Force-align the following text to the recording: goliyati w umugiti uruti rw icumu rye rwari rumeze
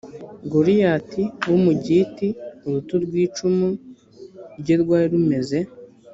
goliyati 0.51 1.21
w 1.49 1.51
umugiti 1.57 2.27
uruti 2.65 2.95
rw 3.05 3.13
icumu 3.25 3.67
rye 4.59 4.75
rwari 4.81 5.05
rumeze 5.13 5.59